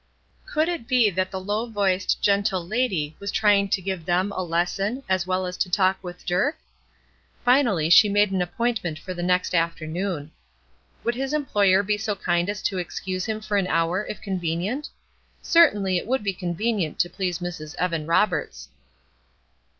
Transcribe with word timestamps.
Could 0.47 0.67
it 0.67 0.87
be 0.87 1.11
that 1.11 1.29
the 1.29 1.39
low 1.39 1.67
voiced, 1.69 2.23
gentle 2.23 2.65
lady 2.65 3.15
was 3.19 3.29
trying 3.31 3.69
to 3.69 3.83
give 3.83 4.03
them 4.03 4.31
a 4.31 4.41
lesson 4.41 5.03
as 5.07 5.27
well 5.27 5.45
as 5.45 5.57
to 5.57 5.69
talk 5.69 6.03
with 6.03 6.25
Dirk? 6.25 6.57
Finally 7.45 7.91
she 7.91 8.09
made 8.09 8.31
an 8.31 8.41
appointment 8.41 8.97
for 8.97 9.13
the 9.13 9.21
next 9.21 9.53
afternoon. 9.53 10.31
Would 11.03 11.13
his 11.13 11.33
employer 11.33 11.83
be 11.83 11.99
so 11.99 12.15
kind 12.15 12.49
as 12.49 12.63
to 12.63 12.79
excuse 12.79 13.25
him 13.25 13.41
for 13.41 13.57
an 13.57 13.67
hour, 13.67 14.03
if 14.07 14.21
convenient? 14.21 14.89
Certainly, 15.43 15.97
it 15.99 16.07
would 16.07 16.23
be 16.23 16.33
convenient 16.33 16.97
to 16.97 17.07
please 17.07 17.37
Mrs. 17.37 17.75
Evan 17.75 18.07
Roberts. 18.07 18.69